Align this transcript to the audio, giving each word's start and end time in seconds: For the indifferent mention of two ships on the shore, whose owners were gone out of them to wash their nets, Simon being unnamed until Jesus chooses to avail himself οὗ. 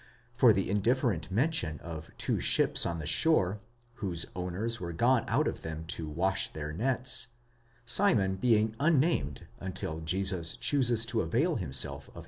For 0.33 0.51
the 0.51 0.67
indifferent 0.67 1.29
mention 1.29 1.79
of 1.81 2.09
two 2.17 2.39
ships 2.39 2.87
on 2.87 2.97
the 2.97 3.05
shore, 3.05 3.59
whose 4.01 4.25
owners 4.35 4.79
were 4.79 4.93
gone 4.93 5.25
out 5.27 5.47
of 5.47 5.61
them 5.61 5.85
to 5.89 6.09
wash 6.09 6.47
their 6.47 6.73
nets, 6.73 7.27
Simon 7.85 8.35
being 8.37 8.75
unnamed 8.79 9.45
until 9.59 9.99
Jesus 9.99 10.53
chooses 10.57 11.05
to 11.05 11.21
avail 11.21 11.57
himself 11.57 12.09
οὗ. 12.15 12.19